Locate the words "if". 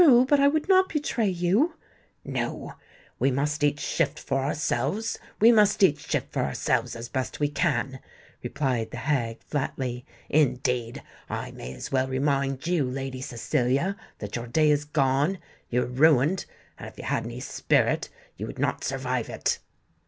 16.89-16.97